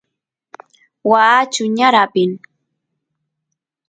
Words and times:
waa 1.09 1.41
chuñar 1.53 1.95
apin 2.03 2.31